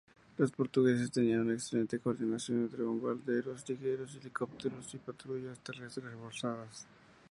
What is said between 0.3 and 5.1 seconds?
Los portugueses tenían una excelente coordinación entre bombarderos ligeros, helicópteros y